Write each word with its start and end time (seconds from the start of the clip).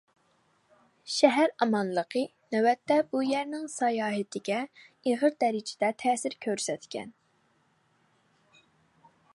شەھەر 1.15 1.51
ئامانلىقى 1.65 2.23
نۆۋەتتە 2.55 2.97
بۇ 3.11 3.21
يەرنىڭ 3.27 3.67
ساياھىتىگە 3.75 4.63
ئېغىر 5.11 5.37
دەرىجىدە 5.45 5.93
تەسىر 6.05 6.39
كۆرسەتكەن. 6.47 7.13